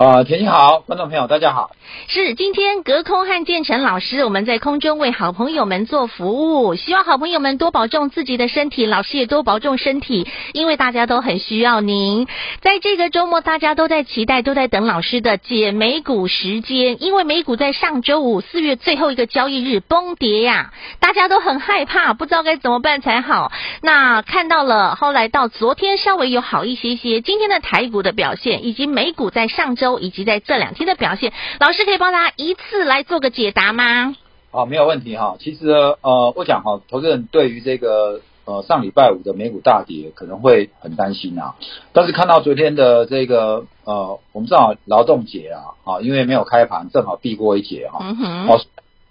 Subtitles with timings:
[0.00, 1.72] 啊，田心好，观众朋友大家好。
[2.08, 12.26] 是今天隔空和建成老师，我们在空中为好朋友们做服务，希望好朋友们多保重自己的身体，老师也多保重身体，因为大家都很需要您。
[12.62, 23.52] 在这个周末，大家都在期待，都在等老师的解美股时间，因为美股在上周五四月最后一个交易日崩跌呀，大家都很害怕，不知道该怎么办才好。
[23.82, 29.89] 那看到了，后来到昨天稍微有好一些些，今天的台股的表现，以及美股在上周。
[29.98, 34.14] 以及在这两天的表现，老师可以帮大家一次来做个解答吗？
[34.52, 35.36] 好，没有问题哈。
[35.38, 41.54] 其实呃，我讲哈，投资人对于这个呃上礼拜五的美股大跌可能会很担心啊。
[41.92, 48.00] 但是看到昨天的这个呃，我们正好劳动节啊，啊，因为没有开盘，正好避过一劫哈。
[48.02, 48.46] 嗯哼。
[48.48, 48.58] 好，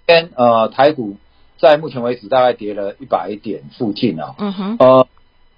[0.06, 1.16] 天呃台股
[1.58, 4.36] 在目前为止大概跌了一百点附近啊。
[4.38, 4.76] 嗯哼。
[4.78, 5.08] 呃，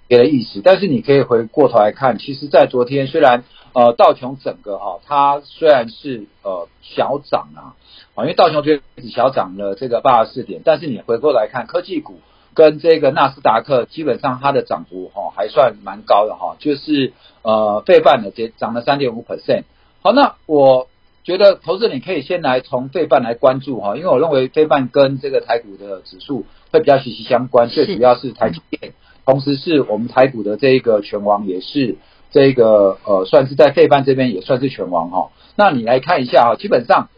[0.06, 3.42] 跌了意思，但是你可以回过头来看，其实，在昨天虽然。
[3.74, 7.72] 呃，道琼整个哈，它虽然是呃小涨啊，
[8.14, 12.20] 啊，因为道琼只小涨了这个八十四点，但是你回过来看科技股
[12.52, 19.62] 跟这个纳斯达克，基本上它的涨幅哈还算蛮高的哈，就是呃费半的跌涨了三点五 percent。
[20.02, 20.88] 好，那我
[21.24, 28.92] 觉得投资人你可以先来从费半来关注哈，因为我认为费半跟这个台股的指数会比较息息相关，最主要是台积电，
[29.24, 31.96] 同时是我们台股的这个拳王也是。
[32.32, 35.30] 这个呃，算是在费半这边也算是拳王哈。
[35.54, 37.10] 那你来看一下哈，基本上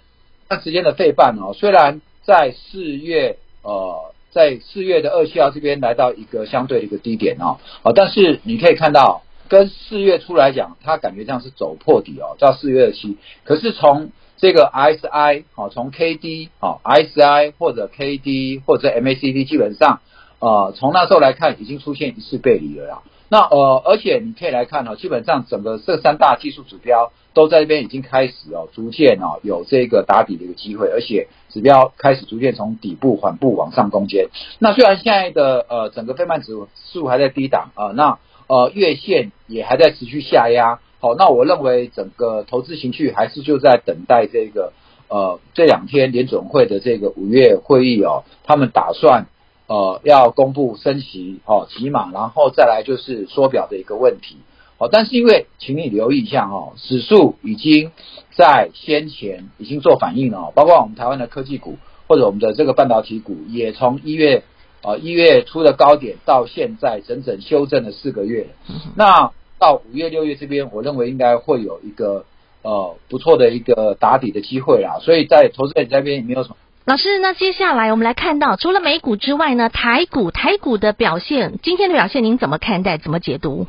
[0.50, 13.16] 那时间的费半哦，虽然在四月呃，在四月的二七号这边来到一个相对的一个低点啊，啊，但是你可以看到跟四月初来讲，它感觉像是走破底哦，到四月二七。
[13.44, 20.00] 可是从这个 SI 好，从 KD 好 RSI 或者 KD 或者 MACD，基本上
[20.41, 23.03] 呃，从那时候来看，已经出现一次背离了啦。
[23.28, 34.28] 那呃，而且你可以来看哦，基本上整个这三大技术指标都在这边已经开始哦，逐渐哦有这个打底的一个机会，而且指标开始逐渐从底部缓步往上攻坚。
[34.58, 36.52] 那虽然现在的呃整个费半指
[36.92, 40.78] 数还在低档啊，那呃月线也还在持续下压。
[41.00, 44.72] 好，那我认为整个投资情绪还是就在等待这个
[45.08, 49.26] 呃这两天联准会的这个五月会议哦，他们打算。
[49.66, 54.36] 呃，要公布升息哦，起码，然后再来就是缩表的一个问题
[54.76, 54.91] 哦。
[54.92, 57.91] 但是因为，请你留意一下哦，指数已经
[58.36, 64.42] 在先前已经做反应了，包括我们台湾的科技股或者我们的这个半导体股，也从一月
[64.82, 68.48] 呃一月初的高点到现在整整修正了四个月。
[68.97, 72.26] 那到五月六月这边，我认为应该会有一个
[72.60, 74.98] 呃不错的一个打底的机会啊。
[75.00, 76.56] 所以在投资人这边也没有什么。
[76.87, 82.99] 老师，那接下来我们来看到，除了美股之外呢，台股台股的表现，今天的表现您怎么看待？
[82.99, 83.67] 怎么解读？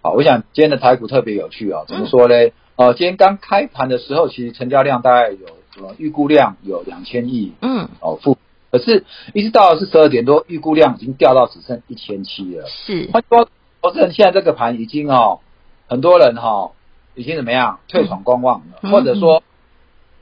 [0.00, 2.36] 好，我想今天的台股特别有趣啊，怎么说呢？
[2.36, 8.38] 嗯、呃，今天刚开盘的时候，其实成交量大概有呃预估量有两千亿，嗯，哦，负，
[8.70, 9.04] 可是
[9.34, 12.64] 一直到是十二点多，预估量已经掉到只剩一千七了。
[12.68, 13.48] 是，换说
[13.82, 15.40] 投资人现在这个盘已经哦，
[15.88, 16.72] 很多人哈、哦、
[17.16, 19.42] 已经怎么样退场观望了，嗯、或者说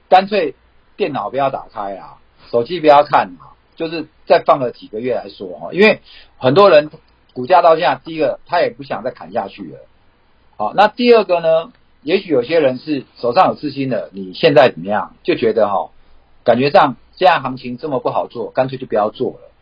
[0.09, 0.55] 干脆。
[0.99, 2.19] 电脑不要打开啊，
[2.51, 6.01] 手机不要看啊，就是再放个几个月来说哈，因为
[6.37, 6.91] 很多人
[7.33, 9.79] 股价到现在，第一个他也不想再砍下去了，
[10.57, 11.73] 好，那第二个呢，
[12.03, 15.91] 也许有些人是手上有资金的，你现在怎么样就觉得哈，
[16.43, 19.53] 感觉上现在行情这么不好做，干脆就不要做了，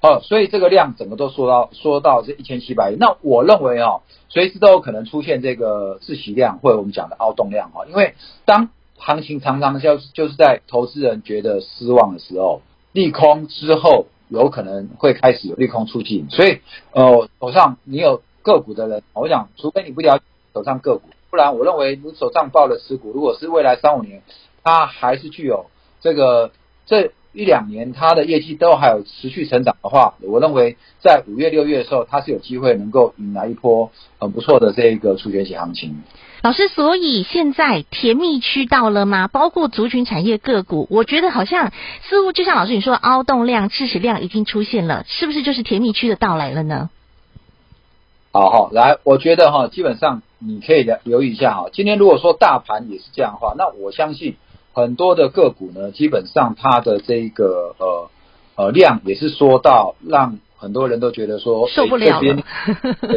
[0.00, 12.62] 好，所以这个量整个都说到说到这一千七百亿，那我认为哦，随时都有可能出现这个窒息量或者我们讲的凹洞量哈，因为当行情常常就就是在投资人觉得失望的时候，
[12.92, 16.60] 利空之后有可能会开始有利空出尽，所以
[16.92, 20.24] 呃手上你有个股的人，我想除非你不了解
[20.54, 24.22] 手上个股，不然我认为你手上抱的持股，如果是未来三五年
[24.62, 25.66] 它还是具有
[26.00, 26.52] 这个
[26.86, 36.02] 这一两年它的业绩都还有持续成长的话，我认为在五月六月的时候，它是有机会能够迎来一波很不错的这一个除权息行情。
[36.42, 39.28] 老师，所以现在甜蜜区到了吗？
[39.28, 41.72] 包括族群产业个股，我觉得好像
[42.02, 46.90] 似乎就像老师你说，凹洞量、窒息量已经出现了，是不是就是甜蜜区的到来了呢？
[48.30, 51.66] 好好来，我觉得哈，基本上你可以留留意一下哈。
[51.72, 54.36] 今天如果说大盘也是这样的话，那我相信
[54.74, 58.10] 很多的个股呢，基本上它的这个呃
[58.56, 60.38] 呃量也是说到让。
[60.56, 62.42] 很多人都觉得说受不了了。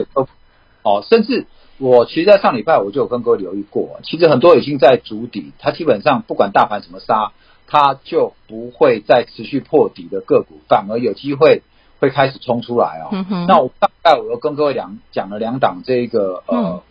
[0.83, 1.45] 哦，甚至
[1.77, 7.31] 我其实，在上礼拜我就有跟各位留意过，其实很多已经在筑底，它基本上不管大盘怎么杀，
[7.65, 11.62] 它就不会再持续破底的个股，反而有机会
[12.01, 13.12] 会开始冲出来哦。
[13.13, 16.81] 嗯、那我大概我又跟各位讲讲了两档这个呃、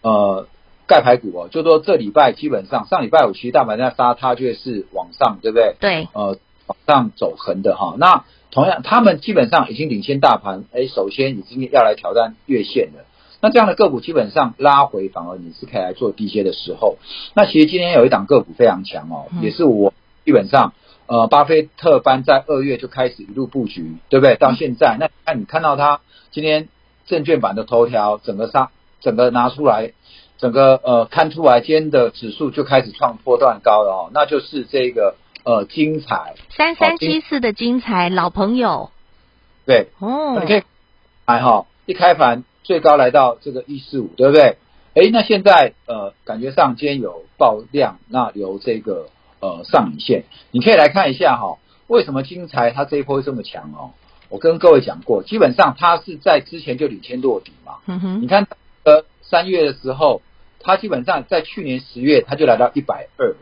[0.00, 0.46] 嗯、呃
[0.86, 5.76] 盖牌股哦，就说这礼拜基本上上礼拜五其实大盘在杀，它就是往上，对不对？
[5.80, 6.08] 对。
[6.12, 6.36] 呃，
[6.66, 7.94] 往上走横的哈。
[7.98, 13.04] 那同样，他们基本上已经领先大盘，哎，首先已经要来挑战月线了。
[13.40, 16.98] 那这样的个股基本上拉回，反而你是可以来做低接的时候。
[17.34, 19.92] 那其实今天有一档个股非常强哦，也是我
[20.24, 20.74] 基本上
[21.06, 24.36] 呃巴菲特班在二月就开始一路布局，对不对？
[24.36, 26.00] 到现在，那那你看到他
[26.30, 26.68] 今天
[27.06, 28.70] 证券版的头条，整个杀，
[29.00, 29.92] 整个拿出来，
[30.42, 35.14] 整个呃看出来，今天的指数就开始创波段高了哦，那就是这个。
[35.44, 38.92] 呃，精彩三三七四的精彩老朋友，
[39.66, 40.62] 对哦，你可以
[41.26, 44.56] 还好，一开盘最高来到这个一四五，对不对？
[44.94, 49.08] 哎，那现在呃，感觉上今天有爆量，那留这个
[49.40, 53.90] 呃上影线，你可以来看一下哈，为什么精彩它这一波会这么强哦？
[54.28, 57.78] 我跟各位讲过，基本上它是在之前就领先落底嘛。
[57.86, 58.46] 嗯哼，你看
[58.84, 60.22] 呃三月的时候，
[60.62, 63.34] 它基本上在去年十月它就来到一百二。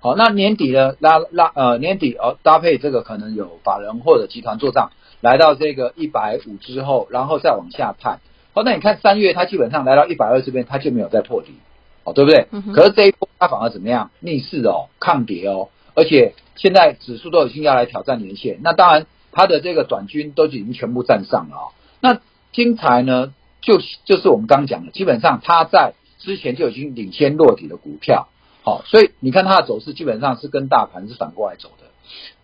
[0.00, 0.96] 好，那年底呢？
[0.98, 4.90] 拉拉呃，年底哦，搭配这个可能有法人或者集团做账，
[5.20, 8.18] 来到这个一百五之后，然后再往下探。
[8.52, 11.54] 好，那你看三月它基本上来到一百二这边，它就没有再破底，
[12.02, 12.48] 哦，对不对？
[12.50, 14.10] 嗯、可是这一波它反而怎么样？
[14.18, 18.58] 逆势哦，抗跌哦，而且现在指数都已经要来挑战年线。
[18.62, 21.64] 那当然，它的这个短均都已经全部站上了哦。
[22.00, 22.18] 那
[22.50, 28.28] 精材呢，就就是我们刚刚讲的，基本上它在之前就已经领先落底的股票。
[28.64, 31.86] 好，所以你看它的走势基本上是跟大盘是反过来走的。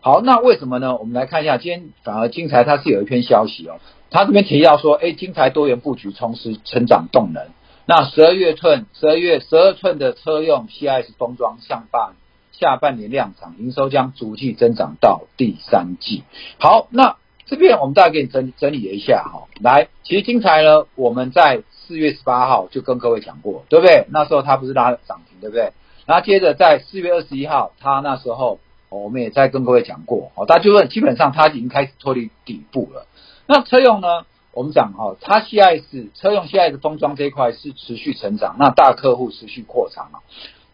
[0.01, 0.97] 好，那为什么呢？
[0.97, 3.79] 我们来看一下，今天反而精材它是有一篇消息哦，
[4.11, 7.47] 它这边提到说，哎，精材多元布局，重拾成长动能。
[7.87, 12.15] 那十二月寸，十二月十二寸的车用 CIS 封装上半
[12.53, 16.25] 下半年量产，营收将逐季增长到第三季。
[16.59, 17.17] 好，那
[17.47, 19.49] 这边我们大概给你整整理一下哈。
[19.61, 24.05] 来，其实精材呢，我们在四月十八号就跟各位讲过，对不对？
[24.11, 25.73] 那时候它不是拉涨停，对不对？
[26.05, 33.07] 然后接着在四月二十一号，他那时候我们也在跟各位讲过，哦，大家就问，基本上它已经开始脱离底部了。
[33.47, 34.27] 那车用呢？
[34.53, 40.21] 我们讲哈，它 CIS 车用 CIS 封装这一块是持续成长，那大客户持续扩张啊。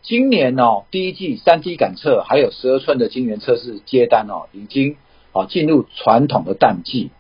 [0.03, 4.97] 今年哦，第一季三 D 感测还有十二寸的晶圆测试接单哦，已经
[5.33, 7.11] 啊进入传统的淡季。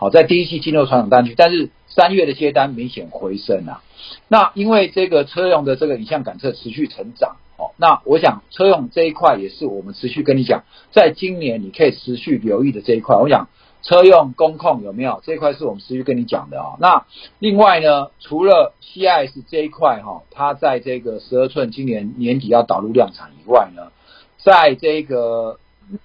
[0.00, 3.82] 好，在第一季进入传统淡季，但是三月的接单明显回升啊。
[4.28, 7.36] 那因为这个车用的这个影像感测持续成长。
[7.58, 13.14] 哦那我想车用这一块也是我们持续跟你讲，在今年你可以持续留意的这一块。
[13.16, 13.50] 我想
[13.82, 16.76] 车用工控有没有这一块是我们持续跟你讲的啊。
[16.78, 17.04] 那
[17.38, 23.92] 另外呢，除了 CIS 这一块哈，它在这个十二寸今年年底要导入量产以外呢，
[24.38, 25.58] 在这个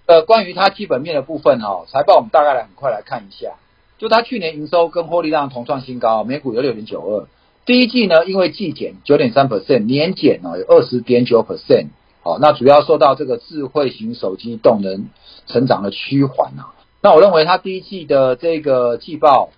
[0.05, 3.53] 呃关于它基本面的部分哈，财报我们大概来很快来看一下，
[3.97, 7.27] 就它去年营收跟获利量同创新高，每股有六点九二。
[7.65, 11.87] 第一季呢，因为季减九点三 percent，年减呢有二十点九 percent，
[12.21, 15.07] 好，那主要受到这个智慧型手机动能
[15.47, 16.75] 成长的趋缓啊。
[17.01, 19.49] 那我认为它第一季的这个季报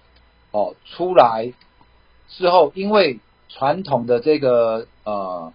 [0.51, 1.51] 哦出来
[2.29, 5.51] 之后，因为传统的这个呃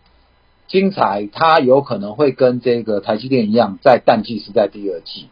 [0.67, 5.29] 精彩，它有可能会跟这个台积电一样，在淡季是在第二季。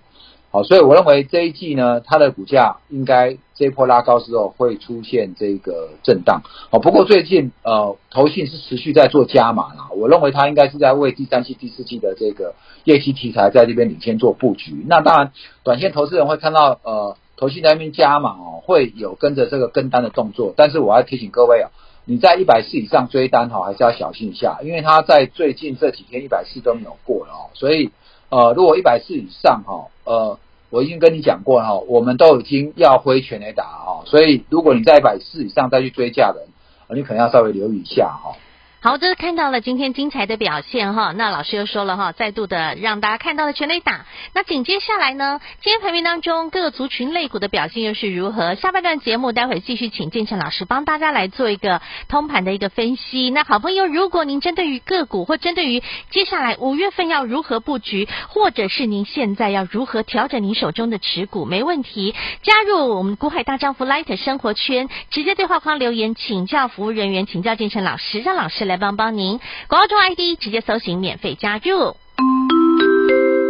[0.53, 6.43] 好，所以我认为这一季呢，它的股价应该这一波拉高之后会出现这个震荡。
[6.71, 9.91] 哦，不过最近呃，投信是持续在做加码啦。
[9.97, 14.85] 我认为它应该是在为第三季、第四季的这个业绩题材在这边领先做布局。
[14.89, 20.53] 那当然，短线投资人会看到呃，投信在那边加码哦，会有跟着这个跟单的动作。
[20.57, 21.71] 但是我要提醒各位啊，
[22.05, 27.93] 你在一百四以上追单哈，还是要小心一下，因为它在最近这几天一百四都没有过了哦，所以。
[28.31, 30.39] 呃，如果一百四以上哈，呃，
[30.71, 36.47] 我已经跟你讲过哈，我们都已经要挥拳来打哈，所以如果你在一百四以上再去追价的，
[36.95, 38.37] 你可能要稍微留意一下哈。
[38.83, 41.13] 好，这是看到了今天精彩的表现哈。
[41.15, 44.07] 那老师又说了哈，再度的让大家看到了全垒打。
[44.33, 48.55] 那紧接下来呢，今天盘面当中各个族群类股的表现又是如何？
[48.55, 53.29] 下半段节目待会继续请建成老师帮大家来做一个通盘的一个分析。
[53.29, 68.70] 那好朋友，如果您针对于个股或针对于接下来五月份要如何布局，或者是您现在要如何调整您手中的持股，没问题，加入我们股海大丈夫 Light 生活圈，直接对话框留言请教服务人员，请教建成老师，让老师。
[68.71, 71.97] 来帮帮您，广告中 ID 直接搜寻免费加入。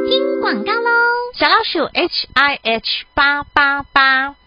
[0.08, 0.88] 听广告喽，
[1.34, 4.39] 小老鼠 H I H 八八八。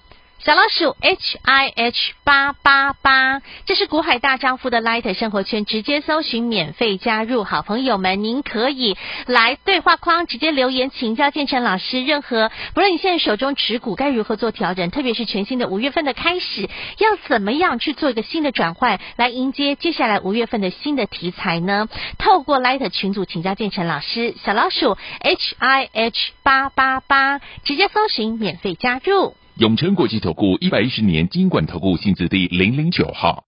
[0.46, 7.46] 小老鼠 H I H 八八八，这是股海大丈夫的 Light 生活圈，直接搜寻免费加入。
[7.46, 12.04] 好朋友们，您可以来对话框直接留言请教建成老师。
[12.04, 16.64] 任何不论你现在手中持股该如何做调整，特别是全新的五月份的开始，
[16.98, 21.88] 要怎么样去做一个新的转换，来迎接接下来五月份的新的题材呢？
[22.18, 29.38] 透过 Light 群组请教建成老师，小老鼠 H I H 八八八，直接搜寻免费加入。
[29.56, 33.44] 永诚国际投顾一百一十年金管投顾新字第零零九号。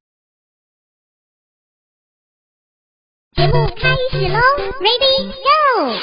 [3.36, 4.40] 节目开始喽
[4.80, 5.96] ，Ready Go！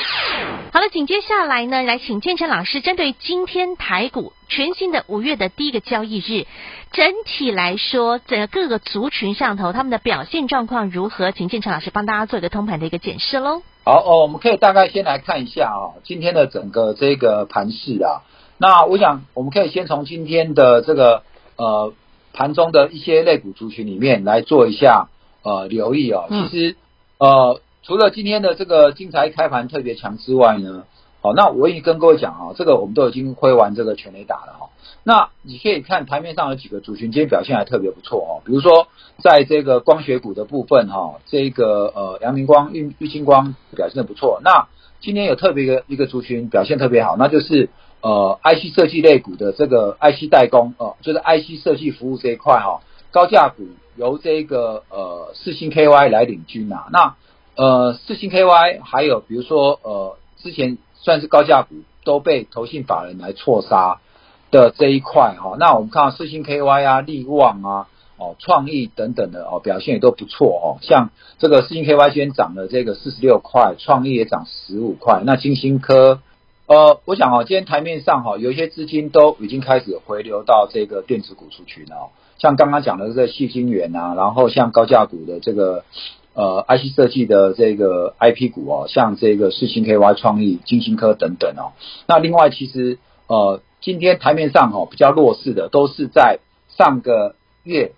[0.72, 6.48] 好了，紧接下来呢，来请建成老师针对今天台股全新的五月的第一个交易日，
[6.90, 11.30] 整体来说，整个各个族群上头他们的表现状况如何？
[11.30, 13.62] 请建成老师帮大家做一个通盘的一个检视喽。
[13.84, 18.26] 好哦，我们可以大概先来看一下啊，今天的整个这个盘势啊。
[18.62, 21.24] 那我想，我们可以先从今天的这个
[21.56, 21.92] 呃
[22.32, 25.08] 盘中的一些类股族群里面来做一下
[25.42, 26.26] 呃留意哦。
[26.30, 26.76] 其实
[27.18, 30.84] 呃除了今天的这个精彩开盘特别强之外呢，
[31.22, 34.68] 好，那我已经跟各位讲啊，这个我们都已经挥完这个全雷打了哈。
[35.02, 38.86] 那你可以看台面上有几个族群今天表现还特别不错哦，比如说
[39.18, 44.40] 在这个光学股的部分哈，这个呃阳明光、玉玉晶光表现的不错。
[44.44, 44.68] 那
[45.00, 47.68] 今天有特别一个一个族群表现特别好，那就是。
[48.02, 52.82] 呃，IC 设计类股的这个 IC 代工，哦、呃，就是 IC 设计服务这一块哈，
[53.12, 56.88] 高价股由这个呃四星 KY 来领军啊。
[56.92, 57.14] 那
[57.54, 64.00] 呃四星 KY 还有比如说呃之前算是高价股都被投信法人来错杀
[64.50, 65.54] 的这一块哈。
[65.60, 70.66] 那我们看到四星 KY 啊、力旺啊、哦创意等等的哦表现也都不错哦。
[70.82, 76.18] 像这个四星 KY 今天涨了这个四十六块，创意也涨十五块，那金星科。
[76.66, 85.84] 呃，我想啊，今天台面上哈，有一些资金都已经开始回流到这个电子股族群了，像刚刚讲的这个矽晶圆啊，然后像高价股的这个
[86.34, 91.72] 呃 IC 设计的这个 IP 股哦，像这个世芯 KY 创意、晶心科等等哦。
[92.06, 96.38] 那另外其实呃，今天台面上哈比较弱势的，都是在
[96.68, 97.92] 上个月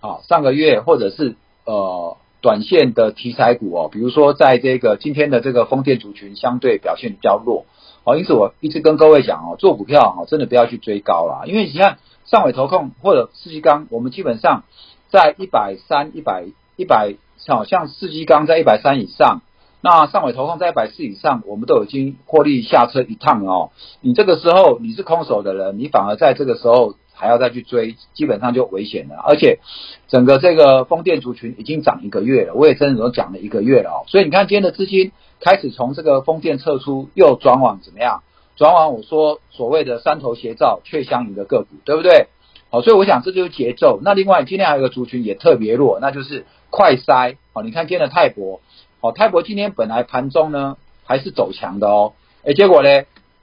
[0.00, 1.34] 啊，上个月或者是
[1.66, 7.66] 呃短线的题材股哦，比如说在这个今天的这个风电族群相对表现比较弱。
[8.04, 14.64] 好，因此我一直跟各位讲哦，做股票哈，真的不要去追高了，因为你看上尾投控或者四季钢，我们基本上
[15.08, 16.44] 在一百三、一百、
[16.76, 17.14] 一百，
[17.48, 19.40] 好像四季钢在一百三以上，
[19.80, 23.70] 那上尾投控在一百四以上，我们都已经获利下车一趟哦。
[24.02, 29.16] 你这个时候你是空手的人，你反而在这个时候还要再去追，基本上就危险了。
[29.16, 29.60] 而且
[30.08, 34.04] 整个这个风电族群已经涨一个月了，我也真的都讲了一个月了哦。
[34.08, 35.12] 所以你看今天的资金。
[35.40, 38.22] 开始从这个风电撤出，又转往怎么样？
[38.56, 42.28] 转往我说所谓的山头斜照却相迎的个股，对不对？
[42.70, 44.00] 好，所以我想这就是节奏。
[44.02, 47.36] 那另外今天还有一个族群也特别弱，那就是快筛。
[47.52, 48.62] 好，你看今天的泰博，
[49.00, 52.88] 好，泰博今天本来盘中呢还是走强的哦，诶，结果呢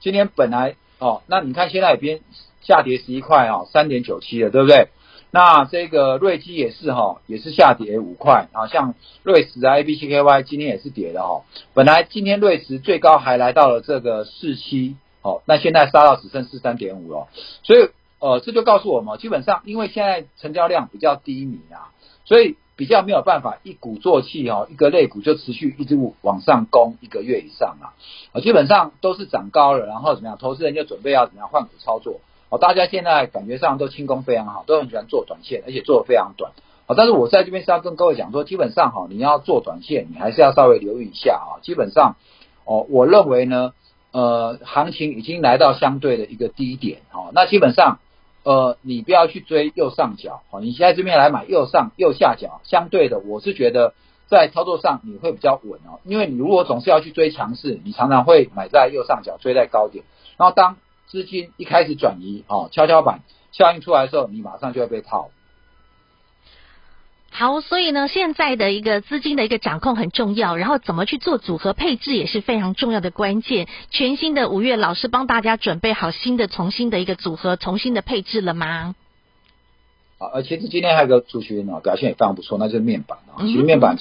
[0.00, 2.20] 今天本来哦，那你看现在已经
[2.62, 4.88] 下跌十一块啊，三点九七了，对不对？
[5.34, 11.42] 那这个瑞基也是哈，也是下跌五块啊，像瑞士啊、ABCKY 今天也是跌的哈。
[11.72, 17.28] 本来今天瑞士最高还来到了这个四七，好，那现在杀到只剩四三点五了。
[17.62, 17.88] 所以
[18.18, 21.88] 呃，这就告诉我们，基本上因为现在成交量比较低迷啊，
[22.26, 27.96] 所以比较没有办法一鼓作气哈，一个类股就持续一直往上攻一个月以上啊，
[28.32, 32.20] 啊，基本上都是涨高了，然后怎么样，投资人就准备要怎么样换股操作。
[32.52, 36.52] 哦，大家现在感觉上都轻功非常好，都很喜欢做短线，而且做得非常短。
[36.86, 41.50] 好，但是我在这边是要跟各位讲说，基本上哈，你要做短线，你还是要稍微留意一下啊。
[41.62, 42.16] 基本上，
[42.66, 43.72] 哦，我认为呢，
[44.10, 48.00] 呃，行情已经来到相对的一个低点，哈，那基本上，
[48.42, 53.94] 呃，你不要去追右上角，好，你现在这边来买右上右下角，相对的，我是觉得
[54.26, 60.04] 在操作上你会比较稳哦，因为你如果总是要去追强势，你常常会买在右上角，追在高点，
[60.36, 60.76] 然后当
[61.12, 63.20] 资金一开始转移，哦，跷跷板
[63.52, 65.28] 效应出来的时候，你马上就会被套。
[67.30, 73.68] 好，所以呢，现在的一个资金的一个掌控很重要，然后怎么去做组合配置也是非常重要的关键。
[73.90, 78.94] 全新的五月，老师帮大家准备好新的、重新的一个组合、重新的配置了吗？
[80.16, 83.44] 啊，而其实今天还有个族群呢，表现也非常不错，那就是面板啊。
[83.44, 83.98] 其实面板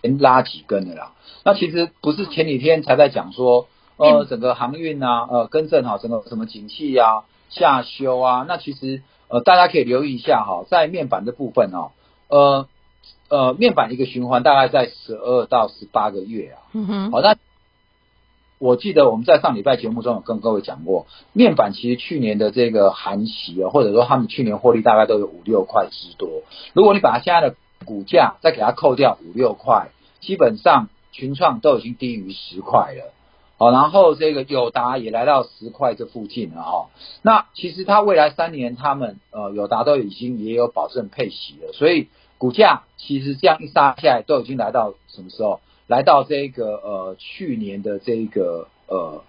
[0.00, 1.12] 连拉几根的啦。
[1.44, 3.68] 那其实不是前几天才在讲说。
[3.96, 11.92] 呃，整个航运啊，呃，更正哈，整个什么景气啊，下修啊，那其实呃，大家可以留意一下哈，在面板的部分哦，
[12.28, 12.66] 呃
[13.28, 17.36] 呃，面板一个循环大概在十二到十八个月啊，嗯哼，好，那
[18.58, 26.42] 我记得我们在上礼拜节目中有跟各位讲过，面板其实去年的这个含息啊，或者说他们去年获利大概都有五六块之多。
[26.72, 29.88] 如果你把它现在的股价再给它扣掉五六块，
[30.20, 33.12] 基本上群创都已经低于十块了。
[33.64, 36.90] 好，然后这个友达也来到十块这附近了哈。
[37.22, 45.60] 那其实它未来三年他们呃友达都已经也有保证配息了，所以股价其实这样一杀下来都已经来到什么时候？
[45.86, 49.22] 来到这个呃去年的这个呃，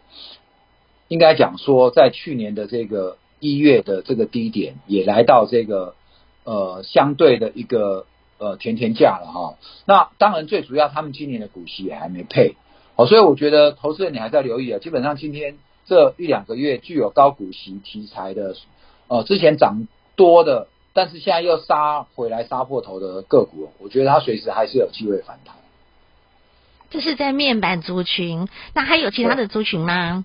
[1.07, 5.95] 应该讲说在去年的这个一月的这个低点，也来到这个
[6.43, 8.05] 呃相对的一个
[8.37, 9.55] 呃甜甜价了哈。
[9.85, 12.55] 那当然最主要，他们今年的股息也还没配，
[12.95, 14.79] 好，所以我觉得投资人你还在留意啊。
[14.79, 18.55] 基本上今天这一两个月具有高股息题材的，
[19.07, 25.55] 呃之前涨多的，但是现在又杀回来杀破头的个股，我觉得它随时还是有机会反弹。
[26.89, 30.23] 这是在面板族群，那还有其他的族群吗？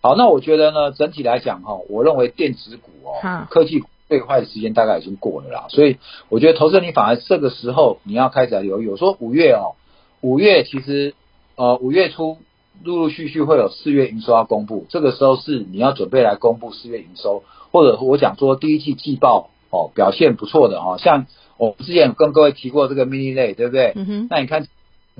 [0.00, 8.88] 好，那我觉得呢，整体来讲哈，我认为电子股哦，科技股最坏的时间大概已经过了啦，所以我觉得投资你反而这个时候你要开始来留意。
[8.88, 9.76] 我说五月哦，
[10.20, 11.14] 五月其实
[11.56, 12.38] 呃五月初
[12.82, 23.92] 陆陆续续会有四月营收要公布，这个时候是你要准备来公布四月营收，或者我讲说第一季季报哦表现不错的哦，像我之前跟各位提过这个 mini 类，对不对？
[23.96, 24.26] 嗯哼。
[24.30, 24.66] 那你看。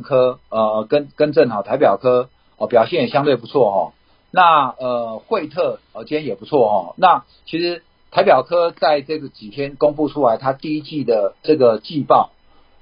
[0.02, 3.92] 科呃跟跟正好台表科哦表现也相对不错哦，
[4.30, 12.30] 那呃惠特呃今天也不错哦，那其实台表科在这个几天公布出来，它第一季的这个季报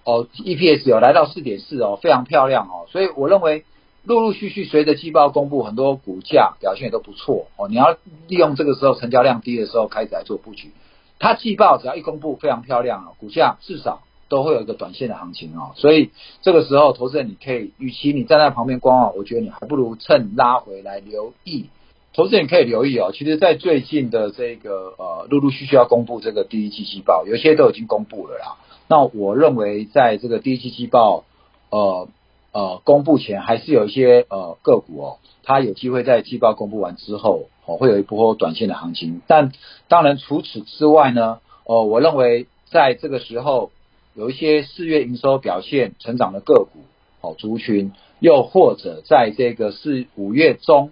[0.04, 3.64] 哦 EPS 有来到四点四哦，非常漂亮哦，所以我认为
[4.04, 7.96] 陆陆续续随着季报公布，很多股价表现也都不错哦，你要
[8.28, 10.72] 利用这个时候成交量低的时候开始来做布局，
[11.18, 14.02] 它季报只要一公布非常漂亮哦，股价至少。
[14.30, 21.66] 都会有一个短线的行情哦，所以这个时候，投资人你可以，与其你站在旁边观望，我觉得你还不如趁拉回来留意。
[22.14, 28.56] 投资人可以留意哦，其实，在最近的这个呃，陆陆续续要公布这个第一季季报，有些都已经公布了啦。
[28.90, 31.24] 那我认为，在这个第一季季报
[31.70, 32.08] 呃
[32.52, 39.22] 呃公布前，还是有一些呃个股哦，它有机会在季报公布完之后哦，会有一波短线的行情。
[39.26, 39.52] 但
[39.88, 43.70] 当然除此之外呢，呃，我认为在这个时候。
[44.16, 46.80] 有一些四月营收表现成长的个股，
[47.20, 50.90] 哦，族群，又或者在这个四五月中，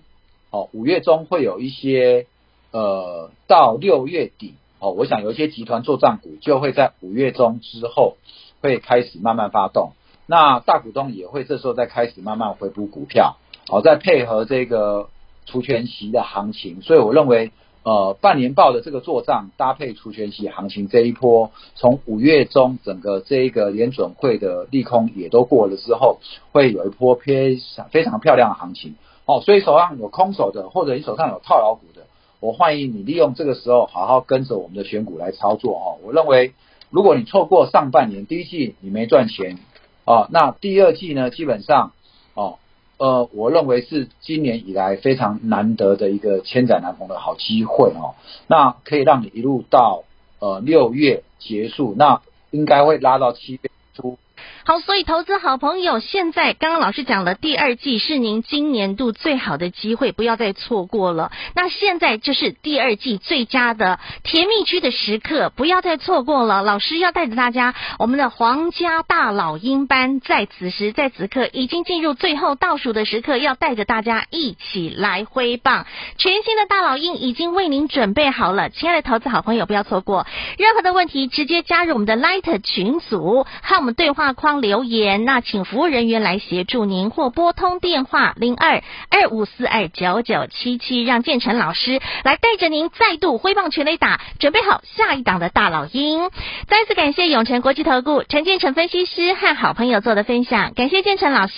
[0.50, 2.26] 哦，五月中会有一些，
[2.70, 8.16] 呃，到六月底，哦，我想有一些集团做账股就会在五月中之后
[8.60, 9.92] 会开始慢慢发动，
[10.26, 13.36] 那大股东也会这时候再开始慢慢回补股票，
[13.68, 15.08] 好，再配合这个
[15.46, 17.52] 除权息的行情，所以我认为。
[17.84, 26.18] 呃，半年报的这个做账搭配除权息行情这一波，从五月中整个这一个联准会的利空也都过了之后，
[26.52, 29.40] 会有一波非常非常漂亮的行情哦。
[29.40, 31.97] 所以手上有空手的，或者你手上有套牢股的，
[32.40, 35.98] 我欢迎你利用这个时候好好跟着我们的选股来操作哦。
[36.04, 36.52] 我认为，
[36.90, 39.58] 如果你错过上半年第一季你没赚钱
[40.04, 41.92] 哦，那第二季呢，基本上
[42.34, 42.58] 哦。
[43.00, 48.16] 呃，我认为是今年以来非常难得的一个千载难逢的好机会哦。
[48.48, 50.02] 那可以让你一路到
[50.40, 54.18] 呃六月结束，那应该会拉到七月初。
[54.64, 61.32] 好，所以投资好朋友，现在刚刚老师讲了，第二季是您今年度最好的机会，不要再错过了。
[61.54, 66.62] 那现在就是第二季最佳的甜蜜区的时刻，不要再错过了。
[66.62, 75.86] 老师要带着大家，我们的皇家大老鹰班在此时在此刻已经进入最后倒数的时刻，要带着大家一起来挥棒。
[76.18, 80.26] 全新的大老鹰已经为您准备好了，亲爱的投资好朋友，不要错过。
[80.58, 84.58] 任何的问题，直接加入我们的 Light 群组，和我们对话框。
[84.58, 96.28] 留言，那请服务人员来协助您，或拨通电话零二二五四二九九七七，让建成老师来带着您再度挥棒全垒打，准备好下一档的大老鹰。
[96.66, 101.54] 再次感谢永诚国际投顾陈建成分析师和好朋友做的分享，感谢建成老师。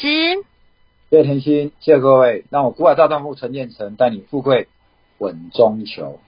[1.09, 4.69] 谢谢甜心，谢谢各位，让我古海大丈夫陈建成带你富贵
[5.19, 6.21] 稳中求。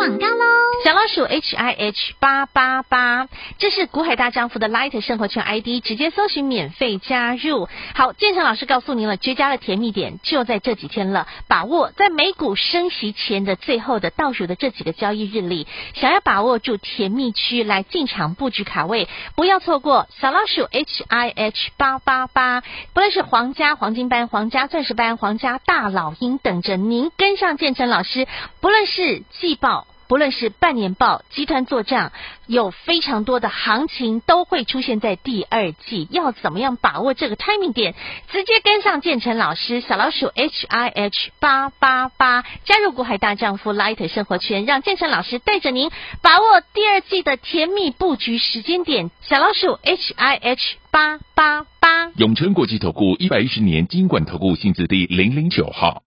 [0.00, 0.44] 广告喽。
[0.82, 7.68] 小老鼠 H I H 八八八，这是股海大丈夫的 Light 生活圈 ID，直接搜寻免费加入。
[7.94, 22.62] 好，建成老师告诉您了，绝佳的甜蜜点就在这几天了，把握在美股升息前的最后的倒数的这几个交易日里，想要把握住甜蜜区来进场布局卡位，不要错过小老鼠 H I H 八八八，
[22.94, 28.26] 不论是皇家黄金班、皇家钻石班、皇家大老鹰，等着您跟上建成老师，
[28.62, 29.86] 不论是季报。
[30.10, 32.10] 不论是半年报、集团做账，
[32.48, 36.08] 有非常多的行情都会出现在第二季。
[36.10, 37.94] 要怎么样把握这个 timing 点？
[38.32, 45.92] 直接跟上建成老师，小老鼠 H I H 八八八，加入股海大丈夫 Light 生活圈，让建成老师带着您
[46.22, 49.12] 把握第二季的甜蜜布局时间点。
[49.22, 56.02] 小老鼠 H I H 八八八，永诚国际投顾一百一十年金管投顾新字第零零九号。